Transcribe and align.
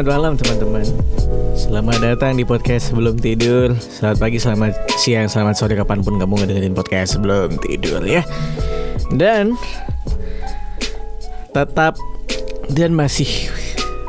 selamat 0.00 0.16
malam 0.16 0.32
teman-teman. 0.40 0.86
Selamat 1.52 2.00
datang 2.00 2.32
di 2.32 2.40
podcast 2.40 2.88
sebelum 2.88 3.20
tidur. 3.20 3.76
Selamat 3.76 4.16
pagi, 4.16 4.40
selamat 4.40 4.72
siang, 4.96 5.28
selamat 5.28 5.60
sore 5.60 5.76
Kapan 5.76 6.00
pun 6.00 6.16
kamu 6.16 6.40
ngedengerin 6.40 6.72
podcast 6.72 7.20
sebelum 7.20 7.60
tidur 7.60 8.00
ya. 8.08 8.24
Dan 9.12 9.60
Tetap 11.52 12.00
Dan 12.72 12.96
masih 12.96 13.52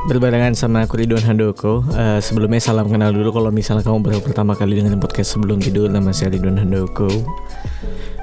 berbarengan 0.07 0.55
sama 0.55 0.87
aku 0.87 0.95
Ridwan 0.95 1.27
Handoko. 1.27 1.83
Uh, 1.91 2.23
Sebelumnya 2.23 2.63
salam 2.63 2.87
kenal 2.87 3.11
dulu. 3.11 3.35
Kalau 3.35 3.51
misalnya 3.51 3.83
kamu 3.83 3.99
baru 3.99 4.19
pertama 4.23 4.55
kali 4.55 4.79
dengerin 4.79 5.03
podcast 5.03 5.35
sebelum 5.35 5.59
tidur 5.59 5.91
Nama 5.91 6.15
saya 6.15 6.31
Ridwan 6.31 6.55
Handoko. 6.55 7.11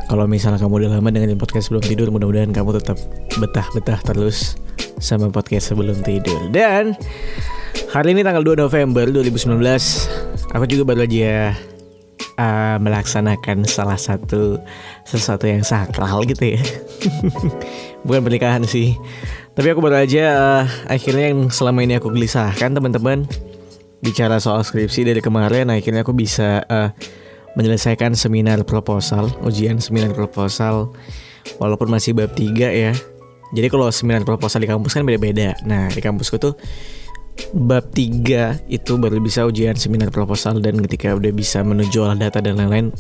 Kalau 0.08 0.24
misalnya 0.24 0.56
kamu 0.56 0.88
udah 0.88 0.90
lama 0.96 1.12
dengerin 1.12 1.36
podcast 1.36 1.68
sebelum 1.68 1.84
tidur 1.84 2.08
Mudah-mudahan 2.08 2.48
kamu 2.48 2.80
tetap 2.80 2.96
betah-betah 3.36 4.00
terus 4.08 4.56
Sama 5.04 5.28
podcast 5.28 5.68
sebelum 5.68 6.00
tidur. 6.00 6.48
Dan 6.48 6.96
Hari 7.88 8.12
ini 8.12 8.20
tanggal 8.20 8.44
2 8.44 8.60
November 8.60 9.08
2019 9.08 9.64
Aku 10.52 10.64
juga 10.68 10.84
baru 10.84 11.08
aja 11.08 11.56
uh, 12.36 12.76
Melaksanakan 12.84 13.64
salah 13.64 13.96
satu 13.96 14.60
Sesuatu 15.08 15.48
yang 15.48 15.64
sakral 15.64 16.20
gitu 16.28 16.52
ya. 16.52 16.60
Bukan 18.06 18.28
pernikahan 18.28 18.68
sih. 18.68 18.92
Tapi 19.56 19.72
aku 19.72 19.80
baru 19.80 20.04
aja 20.04 20.24
uh, 20.36 20.64
akhirnya 20.84 21.32
yang 21.32 21.48
selama 21.48 21.80
ini 21.80 21.96
aku 21.96 22.12
gelisahkan 22.12 22.76
teman-teman 22.76 23.24
bicara 24.04 24.36
soal 24.36 24.60
skripsi 24.60 25.08
dari 25.08 25.24
kemarin 25.24 25.72
akhirnya 25.72 26.04
aku 26.04 26.12
bisa 26.12 26.68
uh, 26.68 26.92
menyelesaikan 27.56 28.12
seminar 28.12 28.68
proposal 28.68 29.32
ujian 29.42 29.80
seminar 29.80 30.12
proposal 30.12 30.92
walaupun 31.56 31.88
masih 31.88 32.12
bab 32.12 32.36
3 32.36 32.52
ya. 32.68 32.92
Jadi 33.56 33.66
kalau 33.72 33.88
seminar 33.88 34.28
proposal 34.28 34.60
di 34.60 34.68
kampus 34.68 34.92
kan 34.92 35.08
beda-beda. 35.08 35.56
Nah 35.64 35.88
di 35.88 36.04
kampusku 36.04 36.36
tuh 36.36 36.52
bab 37.54 37.88
3 37.94 38.66
itu 38.68 38.92
baru 38.98 39.18
bisa 39.22 39.46
ujian 39.46 39.74
seminar 39.78 40.10
proposal 40.12 40.58
dan 40.60 40.78
ketika 40.84 41.14
udah 41.14 41.32
bisa 41.32 41.62
menuju 41.64 41.96
olah 42.02 42.18
data 42.18 42.42
dan 42.42 42.58
lain-lain 42.58 42.92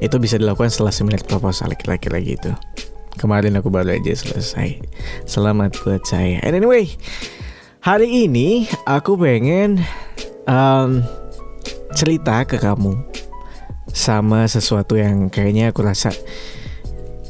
itu 0.00 0.16
bisa 0.16 0.40
dilakukan 0.40 0.72
setelah 0.72 0.92
seminar 0.92 1.20
proposal 1.24 1.72
kira-kira 1.76 2.18
gitu 2.24 2.52
Kemarin 3.20 3.58
aku 3.60 3.68
baru 3.68 4.00
aja 4.00 4.16
selesai. 4.16 4.80
Selamat 5.28 5.76
buat 5.84 6.08
saya. 6.08 6.40
And 6.40 6.56
anyway, 6.56 6.88
hari 7.84 8.24
ini 8.24 8.64
aku 8.88 9.12
pengen 9.20 9.84
um, 10.48 11.04
cerita 11.92 12.46
ke 12.48 12.56
kamu 12.56 12.96
sama 13.92 14.48
sesuatu 14.48 14.96
yang 14.96 15.28
kayaknya 15.28 15.68
aku 15.68 15.84
rasa 15.84 16.16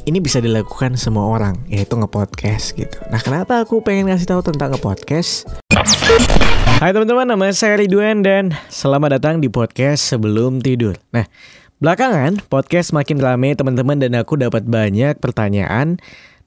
ini 0.08 0.18
bisa 0.20 0.40
dilakukan 0.40 0.96
semua 0.96 1.28
orang 1.28 1.60
yaitu 1.68 1.96
ngepodcast 1.96 2.76
gitu. 2.76 2.96
Nah, 3.12 3.20
kenapa 3.20 3.60
aku 3.60 3.84
pengen 3.84 4.08
ngasih 4.08 4.28
tahu 4.28 4.40
tentang 4.40 4.72
ngepodcast? 4.72 5.48
Hai 6.80 6.96
teman-teman, 6.96 7.28
nama 7.28 7.52
saya 7.52 7.76
Ridwan 7.76 8.24
dan 8.24 8.56
selamat 8.72 9.20
datang 9.20 9.44
di 9.44 9.52
podcast 9.52 10.04
sebelum 10.08 10.64
tidur. 10.64 10.96
Nah, 11.12 11.28
Belakangan, 11.80 12.44
podcast 12.52 12.92
makin 12.92 13.16
rame 13.24 13.56
teman-teman 13.56 13.96
dan 13.96 14.12
aku 14.12 14.36
dapat 14.36 14.68
banyak 14.68 15.16
pertanyaan 15.16 15.96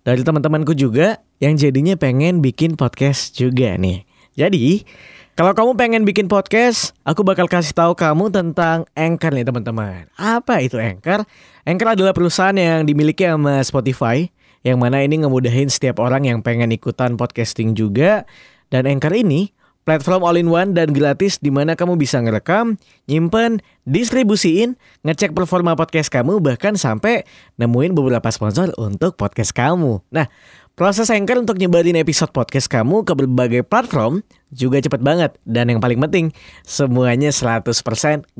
dari 0.06 0.22
teman-temanku 0.22 0.78
juga 0.78 1.26
yang 1.42 1.58
jadinya 1.58 1.98
pengen 1.98 2.38
bikin 2.38 2.78
podcast 2.78 3.34
juga 3.34 3.74
nih. 3.74 4.06
Jadi, 4.38 4.86
kalau 5.34 5.58
kamu 5.58 5.72
pengen 5.74 6.04
bikin 6.06 6.30
podcast, 6.30 6.94
aku 7.02 7.26
bakal 7.26 7.50
kasih 7.50 7.74
tahu 7.74 7.98
kamu 7.98 8.30
tentang 8.30 8.86
Anchor 8.94 9.34
nih 9.34 9.42
teman-teman. 9.42 10.06
Apa 10.14 10.62
itu 10.62 10.78
Anchor? 10.78 11.26
Anchor 11.66 11.90
adalah 11.98 12.14
perusahaan 12.14 12.54
yang 12.54 12.86
dimiliki 12.86 13.26
sama 13.26 13.66
Spotify, 13.66 14.30
yang 14.62 14.78
mana 14.78 15.02
ini 15.02 15.26
ngemudahin 15.26 15.74
setiap 15.74 15.98
orang 15.98 16.30
yang 16.30 16.46
pengen 16.46 16.70
ikutan 16.70 17.18
podcasting 17.18 17.74
juga. 17.74 18.30
Dan 18.70 18.86
Anchor 18.86 19.10
ini 19.10 19.50
Platform 19.84 20.24
all-in-one 20.24 20.72
dan 20.72 20.96
gratis 20.96 21.44
di 21.44 21.52
mana 21.52 21.76
kamu 21.76 22.00
bisa 22.00 22.16
ngerekam, 22.24 22.80
nyimpen, 23.04 23.60
distribusiin, 23.84 24.80
ngecek 25.04 25.36
performa 25.36 25.76
podcast 25.76 26.08
kamu 26.08 26.40
bahkan 26.40 26.80
sampai 26.80 27.28
nemuin 27.60 27.92
beberapa 27.92 28.24
sponsor 28.32 28.72
untuk 28.80 29.20
podcast 29.20 29.52
kamu. 29.52 30.00
Nah, 30.08 30.32
proses 30.74 31.14
Anchor 31.14 31.38
untuk 31.38 31.62
nyebarin 31.62 31.98
episode 31.98 32.34
podcast 32.34 32.66
kamu 32.66 33.06
ke 33.06 33.14
berbagai 33.14 33.62
platform 33.66 34.26
juga 34.50 34.82
cepet 34.82 35.02
banget 35.06 35.32
dan 35.46 35.70
yang 35.70 35.78
paling 35.78 36.02
penting 36.02 36.34
semuanya 36.66 37.30
100% 37.30 37.70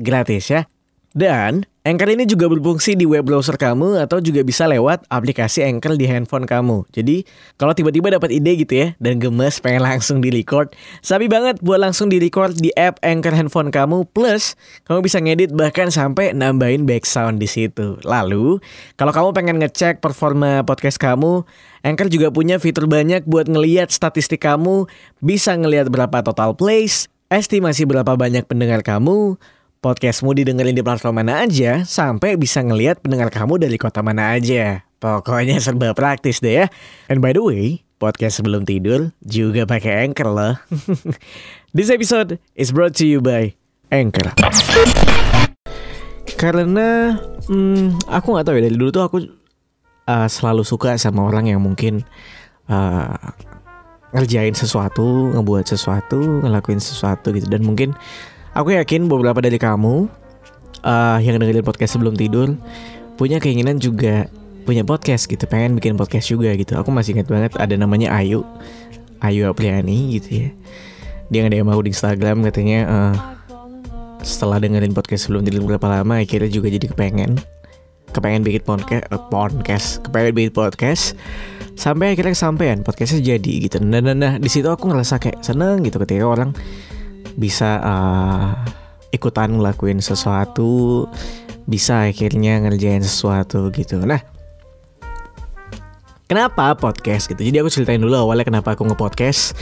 gratis 0.02 0.44
ya. 0.50 0.66
Dan 1.14 1.62
Anchor 1.84 2.16
ini 2.16 2.24
juga 2.24 2.48
berfungsi 2.48 2.96
di 2.96 3.04
web 3.04 3.28
browser 3.28 3.60
kamu 3.60 4.00
atau 4.00 4.16
juga 4.16 4.40
bisa 4.40 4.64
lewat 4.64 5.04
aplikasi 5.12 5.68
Anchor 5.68 6.00
di 6.00 6.08
handphone 6.08 6.48
kamu. 6.48 6.88
Jadi 6.96 7.28
kalau 7.60 7.76
tiba-tiba 7.76 8.08
dapat 8.08 8.32
ide 8.32 8.56
gitu 8.56 8.72
ya 8.72 8.88
dan 9.04 9.20
gemes 9.20 9.60
pengen 9.60 9.84
langsung 9.92 10.24
di 10.24 10.32
record, 10.32 10.72
sabi 11.04 11.28
banget 11.28 11.60
buat 11.60 11.76
langsung 11.76 12.08
di 12.08 12.16
record 12.16 12.56
di 12.56 12.72
app 12.80 12.96
Anchor 13.04 13.36
handphone 13.36 13.68
kamu. 13.68 14.08
Plus 14.16 14.56
kamu 14.88 15.04
bisa 15.04 15.20
ngedit 15.20 15.52
bahkan 15.52 15.92
sampai 15.92 16.32
nambahin 16.32 16.88
background 16.88 17.36
di 17.36 17.44
situ. 17.44 18.00
Lalu 18.00 18.64
kalau 18.96 19.12
kamu 19.12 19.36
pengen 19.36 19.56
ngecek 19.60 20.00
performa 20.00 20.64
podcast 20.64 20.96
kamu, 20.96 21.44
Anchor 21.84 22.08
juga 22.08 22.32
punya 22.32 22.56
fitur 22.56 22.88
banyak 22.88 23.28
buat 23.28 23.44
ngeliat 23.44 23.92
statistik 23.92 24.40
kamu, 24.40 24.88
bisa 25.20 25.52
ngeliat 25.52 25.92
berapa 25.92 26.24
total 26.24 26.56
plays, 26.56 27.12
estimasi 27.28 27.84
berapa 27.84 28.16
banyak 28.16 28.48
pendengar 28.48 28.80
kamu, 28.80 29.36
Podcastmu 29.84 30.32
didengerin 30.32 30.72
di 30.72 30.80
platform 30.80 31.20
mana 31.20 31.44
aja, 31.44 31.84
sampai 31.84 32.40
bisa 32.40 32.64
ngeliat 32.64 33.04
pendengar 33.04 33.28
kamu 33.28 33.60
dari 33.60 33.76
kota 33.76 34.00
mana 34.00 34.32
aja. 34.32 34.80
Pokoknya 34.96 35.60
serba 35.60 35.92
praktis 35.92 36.40
deh 36.40 36.64
ya. 36.64 36.72
And 37.12 37.20
by 37.20 37.36
the 37.36 37.44
way, 37.44 37.84
podcast 38.00 38.40
sebelum 38.40 38.64
tidur 38.64 39.12
juga 39.20 39.68
pakai 39.68 40.08
Anchor 40.08 40.32
loh. 40.32 40.56
This 41.76 41.92
episode 41.92 42.40
is 42.56 42.72
brought 42.72 42.96
to 42.96 43.04
you 43.04 43.20
by 43.20 43.52
Anchor. 43.92 44.32
Karena 46.40 47.20
hmm, 47.44 48.08
aku 48.08 48.26
nggak 48.32 48.44
tahu 48.48 48.56
ya 48.56 48.64
dari 48.64 48.80
dulu 48.80 48.88
tuh 48.88 49.04
aku 49.04 49.18
uh, 50.08 50.28
selalu 50.32 50.64
suka 50.64 50.96
sama 50.96 51.28
orang 51.28 51.52
yang 51.52 51.60
mungkin 51.60 52.08
uh, 52.72 53.20
ngerjain 54.16 54.56
sesuatu, 54.56 55.36
ngebuat 55.36 55.68
sesuatu, 55.68 56.40
ngelakuin 56.40 56.80
sesuatu 56.80 57.36
gitu 57.36 57.52
dan 57.52 57.60
mungkin 57.60 57.92
Aku 58.54 58.70
yakin 58.70 59.10
beberapa 59.10 59.42
dari 59.42 59.58
kamu 59.58 60.06
uh, 60.86 61.18
yang 61.18 61.42
dengerin 61.42 61.66
podcast 61.66 61.98
sebelum 61.98 62.14
tidur 62.14 62.54
punya 63.18 63.42
keinginan 63.42 63.82
juga 63.82 64.30
punya 64.62 64.86
podcast 64.86 65.26
gitu, 65.26 65.42
pengen 65.50 65.74
bikin 65.74 65.98
podcast 65.98 66.30
juga 66.30 66.54
gitu. 66.54 66.78
Aku 66.78 66.94
masih 66.94 67.18
ingat 67.18 67.26
banget 67.26 67.52
ada 67.58 67.74
namanya 67.74 68.14
Ayu, 68.14 68.46
Ayu 69.18 69.50
Apriani 69.50 70.14
gitu 70.14 70.46
ya. 70.46 70.48
Dia 71.34 71.38
nggak 71.42 71.50
ada 71.50 71.66
mau 71.66 71.82
di 71.82 71.90
Instagram 71.90 72.46
katanya 72.46 72.80
uh, 72.86 73.14
setelah 74.22 74.62
dengerin 74.62 74.94
podcast 74.94 75.26
sebelum 75.26 75.42
tidur 75.42 75.66
berapa 75.66 75.90
lama 75.90 76.22
akhirnya 76.22 76.48
juga 76.48 76.70
jadi 76.70 76.94
kepengen 76.94 77.36
kepengen 78.14 78.46
bikin 78.46 78.62
podcast, 78.62 79.04
uh, 79.10 79.22
podcast, 79.34 79.86
kepengen 80.06 80.30
bikin 80.30 80.54
podcast 80.54 81.18
sampai 81.74 82.14
akhirnya 82.14 82.38
kesampaian 82.38 82.78
podcastnya 82.86 83.34
jadi 83.34 83.66
gitu. 83.66 83.82
Nah, 83.82 83.98
nah, 83.98 84.14
nah 84.14 84.38
di 84.38 84.46
situ 84.46 84.70
aku 84.70 84.86
ngerasa 84.86 85.18
kayak 85.18 85.42
seneng 85.42 85.82
gitu 85.82 85.98
ketika 85.98 86.22
orang 86.22 86.54
bisa 87.34 87.82
uh, 87.82 88.52
ikutan 89.14 89.54
ngelakuin 89.58 90.02
sesuatu 90.02 91.06
bisa 91.64 92.08
akhirnya 92.10 92.60
ngerjain 92.60 93.00
sesuatu 93.00 93.72
gitu. 93.72 94.02
Nah 94.04 94.20
kenapa 96.28 96.76
podcast 96.76 97.30
gitu? 97.30 97.40
Jadi 97.40 97.56
aku 97.62 97.70
ceritain 97.72 98.00
dulu 98.02 98.18
awalnya 98.18 98.44
kenapa 98.44 98.76
aku 98.76 98.84
ngepodcast. 98.84 99.56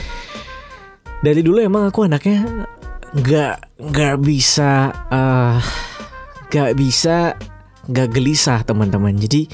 Dari 1.23 1.39
dulu 1.39 1.63
emang 1.63 1.87
aku 1.87 2.03
anaknya 2.03 2.67
nggak 3.13 3.55
nggak 3.79 4.15
bisa 4.19 4.91
uh, 5.07 5.61
bisa 6.75 7.39
nggak 7.87 8.09
gelisah 8.11 8.59
teman-teman. 8.67 9.15
Jadi 9.15 9.47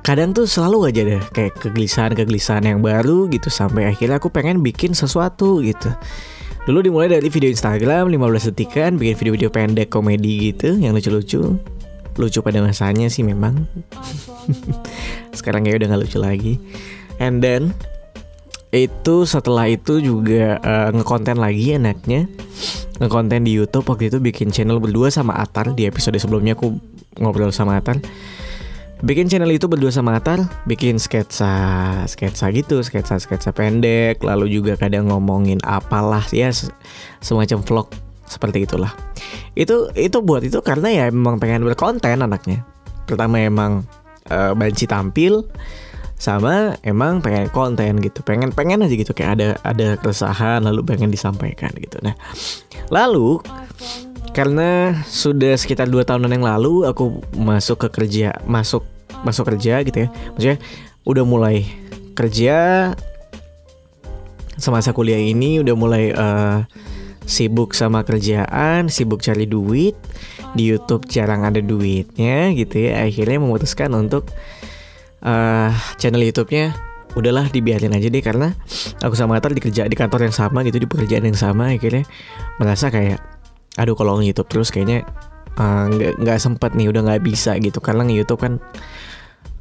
kadang 0.00 0.32
tuh 0.32 0.48
selalu 0.48 0.88
aja 0.88 1.00
deh 1.04 1.22
kayak 1.36 1.60
kegelisahan 1.60 2.16
kegelisahan 2.16 2.64
yang 2.64 2.80
baru 2.80 3.28
gitu 3.28 3.52
sampai 3.52 3.92
akhirnya 3.92 4.16
aku 4.16 4.32
pengen 4.32 4.64
bikin 4.64 4.96
sesuatu 4.96 5.60
gitu 5.60 5.92
Dulu 6.70 6.86
dimulai 6.86 7.10
dari 7.10 7.26
video 7.26 7.50
Instagram 7.50 8.14
15 8.14 8.54
detikan 8.54 8.94
Bikin 8.94 9.18
video-video 9.18 9.50
pendek 9.50 9.90
komedi 9.90 10.54
gitu 10.54 10.78
Yang 10.78 11.02
lucu-lucu. 11.02 11.58
Lucu 12.14 12.38
pada 12.46 12.62
masanya 12.62 13.10
sih 13.10 13.26
memang. 13.26 13.66
Sekarang 15.34 15.66
kayak 15.66 15.82
udah 15.82 15.88
gak 15.90 16.02
lucu 16.06 16.18
lagi. 16.22 16.62
And 17.18 17.42
then 17.42 17.74
itu 18.70 19.26
setelah 19.26 19.66
itu 19.66 19.98
juga 19.98 20.62
uh, 20.62 20.94
ngekonten 20.94 21.42
lagi 21.42 21.74
enaknya. 21.74 22.30
Ngekonten 23.02 23.42
di 23.42 23.50
YouTube 23.50 23.90
waktu 23.90 24.06
itu 24.06 24.22
bikin 24.22 24.54
channel 24.54 24.78
berdua 24.78 25.10
sama 25.10 25.42
Atar. 25.42 25.74
Di 25.74 25.90
episode 25.90 26.22
sebelumnya 26.22 26.54
aku 26.54 26.78
ngobrol 27.18 27.50
sama 27.50 27.82
Atar 27.82 27.98
bikin 29.00 29.28
channel 29.28 29.50
itu 29.50 29.66
berdua 29.66 29.88
sama 29.92 30.16
Atar 30.20 30.44
bikin 30.68 31.00
sketsa 31.00 31.52
sketsa 32.04 32.52
gitu 32.52 32.84
sketsa 32.84 33.16
sketsa 33.16 33.50
pendek 33.50 34.20
lalu 34.20 34.60
juga 34.60 34.76
kadang 34.76 35.08
ngomongin 35.08 35.60
apalah 35.64 36.24
ya 36.32 36.52
semacam 37.24 37.60
vlog 37.64 37.88
seperti 38.30 38.62
itulah. 38.62 38.94
Itu 39.58 39.90
itu 39.98 40.22
buat 40.22 40.46
itu 40.46 40.62
karena 40.62 40.88
ya 40.94 41.04
emang 41.10 41.42
pengen 41.42 41.66
berkonten 41.66 42.22
anaknya. 42.22 42.62
Pertama 43.10 43.42
emang 43.42 43.82
uh, 44.30 44.54
banci 44.54 44.86
tampil 44.86 45.42
sama 46.14 46.78
emang 46.86 47.18
pengen 47.18 47.50
konten 47.50 47.98
gitu. 47.98 48.22
Pengen 48.22 48.54
pengen 48.54 48.86
aja 48.86 48.94
gitu 48.94 49.10
kayak 49.10 49.42
ada 49.42 49.48
ada 49.66 49.98
keresahan 49.98 50.62
lalu 50.62 50.86
pengen 50.86 51.10
disampaikan 51.10 51.74
gitu. 51.74 51.98
Nah 52.06 52.14
lalu 52.94 53.42
karena 54.30 54.94
sudah 55.10 55.58
sekitar 55.58 55.90
dua 55.90 56.06
tahunan 56.06 56.30
yang 56.30 56.46
lalu 56.46 56.86
aku 56.86 57.18
masuk 57.34 57.86
ke 57.86 57.88
kerja 57.90 58.38
masuk 58.46 58.86
masuk 59.26 59.50
kerja 59.54 59.82
gitu 59.82 60.06
ya. 60.06 60.08
Maksudnya 60.32 60.58
udah 61.04 61.24
mulai 61.26 61.66
kerja 62.14 62.56
semasa 64.60 64.92
kuliah 64.92 65.18
ini 65.18 65.58
udah 65.64 65.74
mulai 65.74 66.12
uh, 66.12 66.68
sibuk 67.24 67.72
sama 67.72 68.04
kerjaan 68.04 68.86
sibuk 68.92 69.24
cari 69.24 69.48
duit. 69.50 69.96
Di 70.50 70.66
YouTube 70.66 71.06
jarang 71.06 71.46
ada 71.46 71.62
duitnya 71.62 72.50
gitu 72.54 72.90
ya. 72.90 73.06
Akhirnya 73.06 73.38
memutuskan 73.38 73.94
untuk 73.94 74.26
uh, 75.22 75.70
channel 75.98 76.26
YouTube-nya 76.26 76.74
udahlah 77.14 77.46
dibiarin 77.50 77.94
aja 77.94 78.10
deh. 78.10 78.22
Karena 78.22 78.50
aku 78.98 79.14
sama 79.14 79.38
Atar 79.38 79.54
di 79.54 79.62
kerja 79.62 79.86
di 79.86 79.94
kantor 79.94 80.26
yang 80.26 80.34
sama 80.34 80.66
gitu 80.66 80.82
di 80.82 80.90
pekerjaan 80.90 81.22
yang 81.22 81.38
sama. 81.38 81.70
Akhirnya 81.70 82.02
merasa 82.58 82.90
kayak 82.90 83.39
aduh 83.78 83.94
kalau 83.94 84.18
nge 84.18 84.34
YouTube 84.34 84.48
terus 84.50 84.68
kayaknya 84.74 85.06
eh, 85.58 85.84
nggak 85.90 86.12
uh, 86.14 86.18
nggak 86.22 86.38
sempat 86.42 86.74
nih 86.74 86.90
udah 86.90 87.02
nggak 87.06 87.22
bisa 87.22 87.54
gitu. 87.60 87.78
Karena 87.78 88.06
nge 88.06 88.14
YouTube 88.24 88.40
kan 88.40 88.58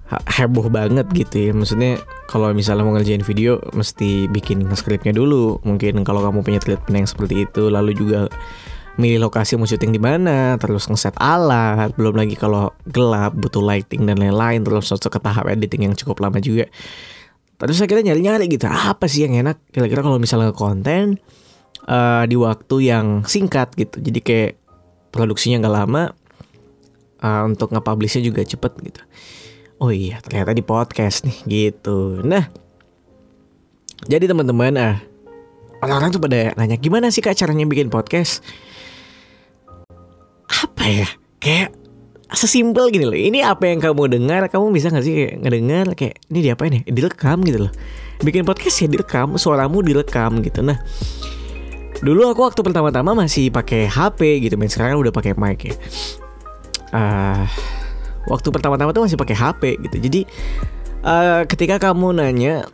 heboh 0.09 0.67
banget 0.73 1.05
gitu 1.13 1.49
ya. 1.49 1.51
Maksudnya 1.53 2.01
kalau 2.25 2.49
misalnya 2.53 2.81
mau 2.81 2.97
ngerjain 2.97 3.21
video 3.21 3.61
mesti 3.77 4.25
bikin 4.29 4.65
skripnya 4.73 5.13
dulu. 5.13 5.61
Mungkin 5.61 6.01
kalau 6.01 6.25
kamu 6.25 6.41
punya 6.41 6.57
treatment 6.57 7.05
yang 7.05 7.09
seperti 7.09 7.45
itu 7.45 7.69
lalu 7.69 7.93
juga 7.93 8.25
milih 8.99 9.31
lokasi 9.31 9.55
mau 9.55 9.63
syuting 9.63 9.95
di 9.95 10.01
mana, 10.01 10.59
terus 10.59 10.91
ngeset 10.91 11.15
alat, 11.15 11.95
belum 11.95 12.19
lagi 12.19 12.35
kalau 12.35 12.75
gelap 12.83 13.31
butuh 13.31 13.63
lighting 13.63 14.03
dan 14.03 14.19
lain-lain, 14.19 14.59
terus 14.59 14.91
masuk 14.91 15.07
ke 15.07 15.19
tahap 15.23 15.47
editing 15.47 15.87
yang 15.87 15.95
cukup 15.95 16.19
lama 16.19 16.43
juga. 16.43 16.67
Terus 17.55 17.79
akhirnya 17.79 18.11
nyari-nyari 18.11 18.51
gitu, 18.51 18.67
apa 18.67 19.07
sih 19.07 19.23
yang 19.23 19.39
enak? 19.39 19.55
Kira-kira 19.71 20.03
kalau 20.03 20.19
misalnya 20.19 20.51
konten 20.51 21.15
uh, 21.89 22.23
di 22.29 22.37
waktu 22.37 22.75
yang 22.93 23.25
singkat 23.25 23.73
gitu. 23.73 23.97
Jadi 23.97 24.19
kayak 24.21 24.51
produksinya 25.09 25.65
nggak 25.65 25.75
lama, 25.75 26.03
uh, 27.25 27.41
untuk 27.49 27.73
nge-publishnya 27.73 28.21
juga 28.21 28.45
cepet 28.45 28.73
gitu. 28.85 29.01
Oh 29.81 29.89
iya, 29.89 30.21
ternyata 30.21 30.53
di 30.53 30.61
podcast 30.61 31.25
nih 31.25 31.37
gitu. 31.49 32.21
Nah, 32.21 32.45
jadi 34.05 34.29
teman-teman 34.29 34.75
ah 34.77 34.95
orang-orang 35.81 36.11
tuh 36.13 36.21
pada 36.21 36.53
nanya 36.59 36.77
gimana 36.77 37.09
sih 37.09 37.23
kak 37.25 37.33
caranya 37.33 37.65
bikin 37.65 37.89
podcast? 37.89 38.45
apa 40.49 40.83
ya 40.85 41.07
kayak 41.39 41.69
sesimpel 42.33 42.89
gini 42.93 43.05
loh 43.05 43.17
ini 43.17 43.41
apa 43.41 43.69
yang 43.69 43.79
kamu 43.81 44.19
dengar 44.19 44.45
kamu 44.51 44.69
bisa 44.73 44.93
gak 44.93 45.05
sih 45.05 45.13
kayak 45.13 45.33
ngedengar 45.41 45.85
kayak 45.97 46.15
ini 46.29 46.39
diapain 46.45 46.71
ya 46.71 46.81
direkam 46.85 47.41
gitu 47.45 47.67
loh 47.67 47.73
bikin 48.21 48.43
podcast 48.45 48.85
ya 48.85 48.87
direkam 48.91 49.39
suaramu 49.39 49.81
direkam 49.81 50.43
gitu 50.43 50.61
nah 50.61 50.77
dulu 51.99 52.31
aku 52.31 52.47
waktu 52.47 52.61
pertama-tama 52.63 53.11
masih 53.11 53.51
pakai 53.51 53.87
HP 53.87 54.45
gitu 54.47 54.55
men 54.55 54.71
sekarang 54.71 54.99
udah 54.99 55.11
pakai 55.11 55.35
mic 55.35 55.67
ya 55.67 55.75
uh, 56.95 57.43
waktu 58.31 58.47
pertama-tama 58.51 58.95
tuh 58.95 59.03
masih 59.03 59.19
pakai 59.19 59.35
HP 59.35 59.61
gitu 59.89 59.97
jadi 59.99 60.21
uh, 61.03 61.41
ketika 61.43 61.91
kamu 61.91 62.15
nanya 62.15 62.67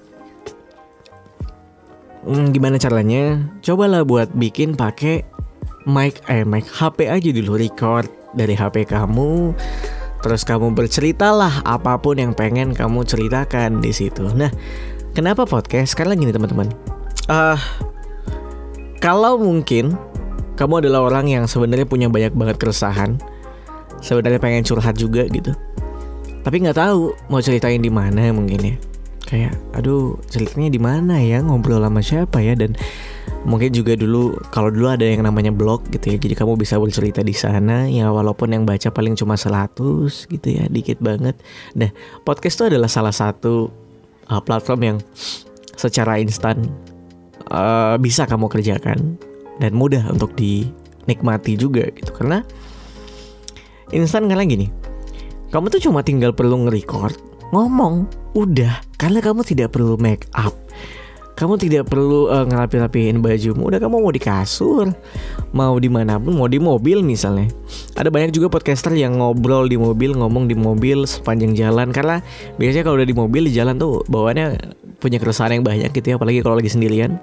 hmm, 2.26 2.54
gimana 2.54 2.78
caranya 2.78 3.50
cobalah 3.66 4.06
buat 4.06 4.30
bikin 4.38 4.78
pakai 4.78 5.26
mic 5.90 6.22
eh 6.30 6.46
mic 6.46 6.66
HP 6.70 7.10
aja 7.10 7.30
dulu 7.34 7.58
record 7.58 8.10
dari 8.38 8.54
HP 8.54 8.90
kamu 8.90 9.56
terus 10.26 10.42
kamu 10.42 10.74
berceritalah 10.74 11.62
apa 11.62 12.02
pun 12.02 12.18
yang 12.18 12.34
pengen 12.34 12.74
kamu 12.74 13.06
ceritakan 13.06 13.78
di 13.78 13.94
situ. 13.94 14.26
Nah, 14.34 14.50
kenapa 15.14 15.46
podcast? 15.46 15.94
Karena 15.94 16.18
gini 16.18 16.34
teman-teman. 16.34 16.74
Uh, 17.30 17.54
kalau 19.06 19.38
mungkin 19.38 19.94
kamu 20.58 20.82
adalah 20.82 21.06
orang 21.06 21.30
yang 21.30 21.46
sebenarnya 21.46 21.86
punya 21.86 22.10
banyak 22.10 22.34
banget 22.34 22.58
keresahan, 22.58 23.22
sebenarnya 24.02 24.42
pengen 24.42 24.66
curhat 24.66 24.98
juga 24.98 25.30
gitu, 25.30 25.54
tapi 26.42 26.66
nggak 26.66 26.74
tahu 26.74 27.14
mau 27.30 27.38
ceritain 27.38 27.78
di 27.78 27.94
mana 27.94 28.34
mungkin 28.34 28.74
ya. 28.74 28.76
Kayak, 29.26 29.54
aduh 29.78 30.18
ceritanya 30.26 30.74
di 30.74 30.82
mana 30.82 31.22
ya? 31.22 31.46
Ngobrol 31.46 31.86
sama 31.86 32.02
siapa 32.02 32.42
ya? 32.42 32.58
Dan 32.58 32.74
mungkin 33.46 33.74
juga 33.74 33.94
dulu 33.94 34.42
kalau 34.50 34.74
dulu 34.74 34.90
ada 34.90 35.06
yang 35.06 35.22
namanya 35.22 35.54
blog 35.54 35.86
gitu 35.94 36.14
ya. 36.14 36.18
Jadi 36.18 36.34
kamu 36.34 36.58
bisa 36.58 36.82
bercerita 36.82 37.22
di 37.22 37.34
sana 37.38 37.86
ya 37.86 38.10
walaupun 38.10 38.58
yang 38.58 38.66
baca 38.66 38.90
paling 38.90 39.14
cuma 39.14 39.38
100 39.38 40.34
gitu 40.34 40.48
ya 40.50 40.66
dikit 40.66 40.98
banget. 40.98 41.38
Nah 41.78 41.94
podcast 42.26 42.58
itu 42.58 42.74
adalah 42.74 42.90
salah 42.90 43.14
satu 43.14 43.70
uh, 44.30 44.42
platform 44.42 44.82
yang 44.82 44.98
secara 45.78 46.22
instan 46.22 46.70
uh, 47.52 47.96
bisa 48.00 48.26
kamu 48.30 48.48
kerjakan 48.48 49.18
dan 49.60 49.72
mudah 49.74 50.06
untuk 50.12 50.34
dinikmati 50.38 51.58
juga 51.60 51.90
gitu. 51.92 52.12
Karena 52.14 52.46
instan 53.94 54.26
karena 54.26 54.46
gini 54.46 54.68
kamu 55.54 55.70
tuh 55.72 55.82
cuma 55.88 56.02
tinggal 56.02 56.34
perlu 56.34 56.68
nge-record 56.68 57.16
ngomong 57.54 58.10
udah. 58.36 58.82
Karena 58.96 59.20
kamu 59.22 59.46
tidak 59.46 59.76
perlu 59.76 59.96
make 60.00 60.28
up 60.34 60.56
kamu 61.36 61.60
tidak 61.60 61.92
perlu 61.92 62.32
uh, 62.32 62.48
ngerapi-rapiin 62.48 63.20
bajumu. 63.20 63.68
Udah 63.68 63.84
kamu 63.84 64.00
mau 64.00 64.12
di 64.12 64.24
kasur 64.24 64.96
mau 65.52 65.76
di 65.76 65.92
mana 65.92 66.16
pun 66.16 66.32
mau 66.32 66.48
di 66.48 66.64
mobil 66.64 67.04
misalnya. 67.04 67.52
Ada 68.00 68.08
banyak 68.08 68.32
juga 68.32 68.48
podcaster 68.48 68.96
yang 68.96 69.20
ngobrol 69.20 69.68
di 69.68 69.76
mobil 69.76 70.16
ngomong 70.16 70.48
di 70.48 70.56
mobil 70.56 71.04
sepanjang 71.04 71.52
jalan. 71.52 71.92
Karena 71.92 72.24
biasanya 72.56 72.88
kalau 72.88 72.96
udah 73.04 73.08
di 73.08 73.16
mobil 73.16 73.52
di 73.52 73.54
jalan 73.54 73.76
tuh 73.76 74.08
bawaannya 74.08 74.56
punya 75.04 75.20
keresahan 75.20 75.60
yang 75.60 75.68
banyak 75.68 75.92
gitu 75.92 76.08
ya. 76.08 76.16
Apalagi 76.16 76.40
kalau 76.40 76.56
lagi 76.56 76.72
sendirian. 76.72 77.20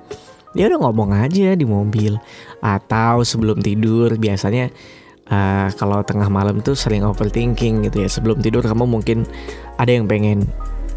Ya 0.53 0.69
udah 0.69 0.85
ngomong 0.85 1.17
aja 1.17 1.57
di 1.57 1.65
mobil. 1.65 2.21
Atau 2.61 3.25
sebelum 3.25 3.65
tidur 3.65 4.21
biasanya 4.21 4.69
uh, 5.33 5.73
kalau 5.81 6.05
tengah 6.05 6.29
malam 6.29 6.61
tuh 6.61 6.77
sering 6.77 7.01
overthinking 7.01 7.89
gitu 7.89 8.05
ya. 8.05 8.09
Sebelum 8.13 8.45
tidur 8.45 8.61
kamu 8.61 8.85
mungkin 8.85 9.25
ada 9.81 9.89
yang 9.89 10.05
pengen 10.05 10.45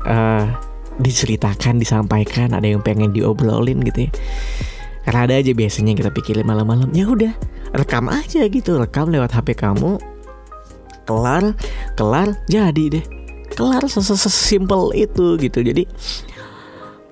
uh, 0.04 0.52
diceritakan, 1.00 1.80
disampaikan, 1.80 2.56
ada 2.56 2.66
yang 2.66 2.80
pengen 2.80 3.12
diobrolin 3.12 3.84
gitu 3.84 4.08
ya. 4.08 4.12
Karena 5.06 5.20
ada 5.30 5.34
aja 5.38 5.52
biasanya 5.54 5.94
kita 5.94 6.10
pikirin 6.10 6.48
malam-malam, 6.48 6.90
ya 6.96 7.06
udah 7.06 7.34
rekam 7.78 8.10
aja 8.10 8.42
gitu, 8.48 8.80
rekam 8.82 9.12
lewat 9.12 9.36
HP 9.36 9.54
kamu, 9.54 10.02
kelar, 11.06 11.54
kelar, 11.94 12.34
jadi 12.50 13.00
deh, 13.00 13.06
kelar 13.54 13.86
sesimpel 13.86 14.96
itu 14.98 15.38
gitu. 15.38 15.62
Jadi 15.62 15.86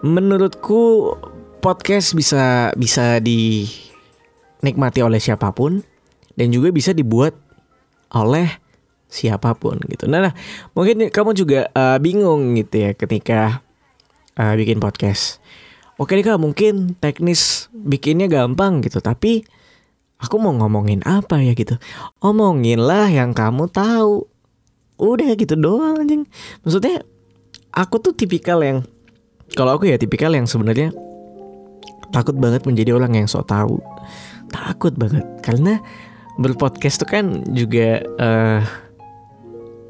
menurutku 0.01 1.13
podcast 1.63 2.11
bisa 2.11 2.75
bisa 2.75 3.23
dinikmati 3.23 4.99
oleh 4.99 5.21
siapa 5.21 5.53
pun 5.55 5.79
dan 6.35 6.51
juga 6.51 6.73
bisa 6.73 6.91
dibuat 6.91 7.37
oleh 8.11 8.49
siapa 9.07 9.53
pun 9.53 9.77
gitu. 9.85 10.09
Nah, 10.09 10.25
nah 10.27 10.33
mungkin 10.73 11.13
kamu 11.13 11.31
juga 11.37 11.69
uh, 11.77 12.01
bingung 12.01 12.57
gitu 12.57 12.89
ya 12.89 12.91
ketika 12.97 13.61
uh, 14.37 14.53
bikin 14.57 14.81
podcast. 14.81 15.41
Oke 16.01 16.17
deh 16.17 16.25
kak, 16.25 16.41
mungkin 16.41 16.97
teknis 16.97 17.69
bikinnya 17.69 18.25
gampang 18.25 18.81
gitu, 18.81 18.97
tapi 18.97 19.45
aku 20.17 20.41
mau 20.41 20.55
ngomongin 20.57 21.05
apa 21.05 21.37
ya 21.43 21.53
gitu. 21.53 21.77
Omongin 22.23 22.81
lah 22.81 23.11
yang 23.11 23.37
kamu 23.37 23.69
tahu. 23.69 24.25
Udah 24.97 25.37
gitu 25.37 25.53
doang 25.53 26.01
anjing. 26.01 26.25
Maksudnya 26.65 27.05
aku 27.73 28.01
tuh 28.01 28.13
tipikal 28.17 28.61
yang 28.65 28.81
kalau 29.53 29.77
aku 29.77 29.85
ya 29.85 30.01
tipikal 30.01 30.33
yang 30.33 30.49
sebenarnya 30.49 30.89
takut 32.09 32.33
banget 32.37 32.65
menjadi 32.65 32.97
orang 32.97 33.13
yang 33.13 33.27
sok 33.29 33.53
tahu. 33.53 33.77
Takut 34.49 34.97
banget 34.97 35.25
karena 35.45 35.77
berpodcast 36.41 37.05
tuh 37.05 37.09
kan 37.09 37.25
juga 37.53 38.01
uh, 38.17 38.61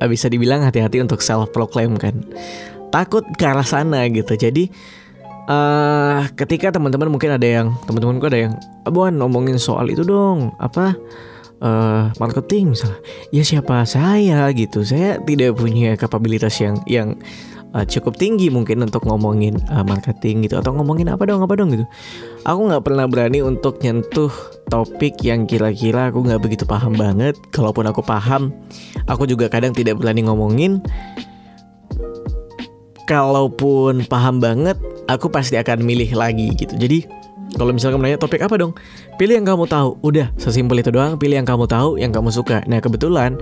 bisa 0.04 0.28
dibilang 0.28 0.64
hati-hati 0.68 1.00
untuk 1.00 1.24
self 1.24 1.56
proclaim 1.56 1.96
kan 1.96 2.28
takut 2.94 3.26
ke 3.34 3.42
arah 3.42 3.66
sana 3.66 4.06
gitu. 4.14 4.38
Jadi 4.38 4.70
uh, 5.50 6.30
ketika 6.38 6.70
teman-teman 6.70 7.10
mungkin 7.10 7.34
ada 7.34 7.48
yang 7.48 7.74
teman-temanku 7.90 8.30
ada 8.30 8.40
yang 8.50 8.54
abuan 8.86 9.18
ngomongin 9.18 9.58
soal 9.58 9.90
itu 9.90 10.06
dong 10.06 10.54
apa 10.62 10.94
uh, 11.66 12.14
marketing 12.22 12.78
misalnya. 12.78 13.02
Ya 13.34 13.42
siapa 13.42 13.82
saya? 13.90 14.46
Gitu. 14.54 14.86
Saya 14.86 15.18
tidak 15.26 15.58
punya 15.58 15.98
kapabilitas 15.98 16.54
yang 16.62 16.78
yang 16.86 17.18
uh, 17.74 17.82
cukup 17.82 18.14
tinggi 18.16 18.54
mungkin 18.54 18.86
untuk 18.86 19.10
ngomongin 19.10 19.58
uh, 19.74 19.82
marketing 19.82 20.46
gitu 20.46 20.62
atau 20.62 20.78
ngomongin 20.78 21.10
apa 21.10 21.26
dong 21.26 21.42
apa 21.42 21.58
dong 21.58 21.74
gitu. 21.74 21.90
Aku 22.46 22.70
nggak 22.70 22.84
pernah 22.86 23.10
berani 23.10 23.42
untuk 23.42 23.82
nyentuh 23.82 24.30
topik 24.70 25.18
yang 25.26 25.50
kira-kira 25.50 26.14
aku 26.14 26.22
nggak 26.22 26.40
begitu 26.46 26.64
paham 26.70 26.94
banget. 26.94 27.34
Kalaupun 27.50 27.90
aku 27.90 28.06
paham 28.06 28.54
aku 29.10 29.26
juga 29.26 29.50
kadang 29.50 29.74
tidak 29.74 29.98
berani 29.98 30.24
ngomongin 30.30 30.80
kalaupun 33.06 34.06
paham 34.08 34.40
banget, 34.40 34.80
aku 35.12 35.28
pasti 35.28 35.60
akan 35.60 35.84
milih 35.84 36.12
lagi 36.16 36.52
gitu. 36.56 36.76
Jadi 36.76 37.06
kalau 37.54 37.70
misalnya 37.76 38.00
kamu 38.00 38.04
nanya 38.10 38.20
topik 38.20 38.42
apa 38.42 38.56
dong? 38.58 38.74
Pilih 39.22 39.38
yang 39.38 39.48
kamu 39.48 39.70
tahu. 39.70 40.00
Udah, 40.02 40.34
sesimpel 40.42 40.82
itu 40.82 40.90
doang. 40.90 41.22
Pilih 41.22 41.38
yang 41.38 41.48
kamu 41.48 41.70
tahu, 41.70 42.02
yang 42.02 42.10
kamu 42.10 42.34
suka. 42.34 42.66
Nah 42.66 42.82
kebetulan 42.82 43.38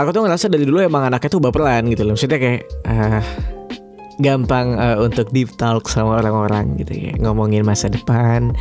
aku 0.00 0.08
tuh 0.14 0.24
ngerasa 0.24 0.48
dari 0.48 0.64
dulu 0.64 0.80
emang 0.80 1.12
anaknya 1.12 1.28
tuh 1.28 1.42
baperan 1.42 1.84
gitu 1.92 2.08
loh. 2.08 2.16
Maksudnya 2.16 2.38
kayak 2.40 2.62
uh, 2.88 3.20
gampang 4.20 4.76
uh, 4.76 5.00
untuk 5.00 5.28
deep 5.32 5.50
talk 5.56 5.88
sama 5.88 6.20
orang-orang 6.20 6.76
gitu 6.76 6.92
ya 6.92 7.12
ngomongin 7.16 7.64
masa 7.64 7.88
depan 7.88 8.52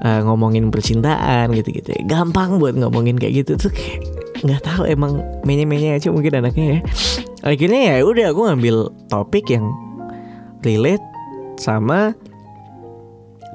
uh, 0.00 0.20
ngomongin 0.24 0.72
percintaan 0.72 1.52
gitu-gitu 1.52 1.92
ya. 1.92 2.02
gampang 2.08 2.56
buat 2.56 2.72
ngomongin 2.72 3.20
kayak 3.20 3.44
gitu 3.44 3.60
tuh 3.60 3.70
kayak 3.70 4.00
nggak 4.42 4.62
tahu 4.64 4.88
emang 4.88 5.20
menye-menye 5.44 5.98
aja 5.98 6.08
mungkin 6.08 6.40
anaknya 6.40 6.66
ya 6.78 6.80
akhirnya 7.42 7.98
ya 7.98 8.06
udah 8.06 8.34
aku 8.34 8.40
ngambil 8.50 8.76
topik 9.10 9.50
yang 9.50 9.70
relate 10.62 11.02
sama 11.58 12.14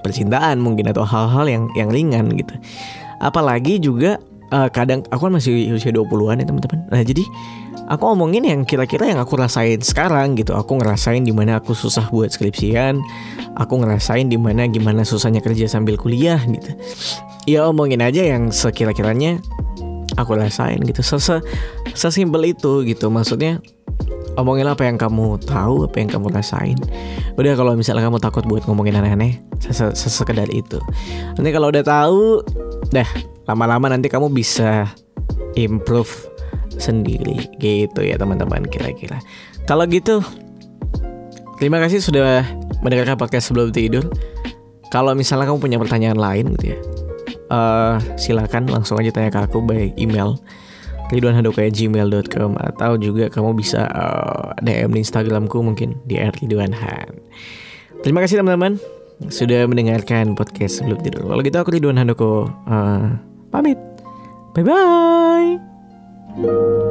percintaan 0.03 0.59
mungkin 0.59 0.91
atau 0.91 1.07
hal-hal 1.07 1.47
yang 1.47 1.63
yang 1.79 1.89
ringan 1.89 2.35
gitu. 2.35 2.53
Apalagi 3.23 3.79
juga 3.79 4.19
uh, 4.51 4.67
kadang 4.67 5.01
aku 5.07 5.31
kan 5.31 5.33
masih 5.39 5.71
usia 5.71 5.95
20-an 5.95 6.43
ya 6.43 6.45
teman-teman. 6.45 6.79
Nah 6.91 7.01
jadi 7.01 7.23
aku 7.87 8.03
ngomongin 8.13 8.43
yang 8.43 8.61
kira-kira 8.67 9.07
yang 9.09 9.19
aku 9.23 9.39
rasain 9.39 9.79
sekarang 9.79 10.35
gitu. 10.35 10.53
Aku 10.53 10.75
ngerasain 10.75 11.23
di 11.23 11.31
mana 11.31 11.63
aku 11.63 11.71
susah 11.71 12.11
buat 12.11 12.35
skripsian. 12.35 12.99
Aku 13.55 13.79
ngerasain 13.79 14.27
di 14.27 14.35
mana 14.35 14.67
gimana 14.67 15.07
susahnya 15.07 15.39
kerja 15.39 15.65
sambil 15.71 15.95
kuliah 15.95 16.39
gitu. 16.43 16.75
Ya 17.47 17.63
omongin 17.67 18.03
aja 18.03 18.23
yang 18.23 18.51
sekira-kiranya 18.51 19.39
aku 20.17 20.38
rasain 20.38 20.82
gitu. 20.84 21.01
Sese 21.01 21.41
sesimpel 21.93 22.53
itu 22.53 22.86
gitu. 22.86 23.10
Maksudnya 23.10 23.60
omongin 24.38 24.65
apa 24.65 24.86
yang 24.86 24.98
kamu 24.98 25.41
tahu 25.46 25.86
apa 25.86 25.96
yang 26.01 26.10
kamu 26.10 26.34
rasain. 26.34 26.77
Udah 27.38 27.53
kalau 27.58 27.74
misalnya 27.77 28.05
kamu 28.05 28.17
takut 28.22 28.43
buat 28.46 28.65
ngomongin 28.65 28.98
aneh-aneh 28.98 29.41
sesekedar 29.93 30.50
itu. 30.50 30.82
Nanti 31.38 31.50
kalau 31.53 31.70
udah 31.70 31.84
tahu 31.86 32.41
dah 32.93 33.08
lama-lama 33.50 33.93
nanti 33.93 34.10
kamu 34.10 34.29
bisa 34.34 34.89
improve 35.53 36.10
sendiri. 36.77 37.50
Gitu 37.62 38.01
ya 38.01 38.17
teman-teman 38.17 38.65
kira-kira. 38.65 39.22
Kalau 39.70 39.86
gitu 39.88 40.20
terima 41.62 41.79
kasih 41.79 42.03
sudah 42.03 42.43
mendengarkan 42.82 43.15
podcast 43.15 43.50
sebelum 43.50 43.72
tidur. 43.72 44.10
Kalau 44.91 45.17
misalnya 45.17 45.50
kamu 45.50 45.58
punya 45.58 45.77
pertanyaan 45.82 46.22
lain 46.22 46.53
gitu 46.53 46.77
ya, 46.77 46.79
uh, 47.53 48.01
silakan 48.17 48.65
langsung 48.65 48.98
aja 48.98 49.13
tanya 49.13 49.29
ke 49.29 49.39
aku 49.45 49.62
by 49.62 49.93
email 50.01 50.41
ridwanhandoko@gmail.com 51.13 52.57
atau 52.57 52.98
juga 52.98 53.29
kamu 53.29 53.53
bisa 53.53 53.86
uh, 53.86 54.57
eh, 54.65 54.81
DM 54.81 54.98
di 54.98 55.00
Instagramku 55.05 55.62
mungkin 55.62 56.01
di 56.10 56.17
@ridwanhan. 56.17 57.13
Terima 58.01 58.25
kasih 58.25 58.41
teman-teman 58.41 58.81
sudah 59.29 59.69
mendengarkan 59.69 60.33
podcast 60.33 60.81
sebelum 60.81 60.98
tidur. 61.05 61.29
Kalau 61.29 61.41
gitu 61.45 61.57
aku 61.62 61.69
Ridwan 61.77 62.01
Handoko 62.01 62.50
uh, 62.67 63.13
pamit. 63.53 63.77
Bye 64.57 64.65
bye. 64.65 66.82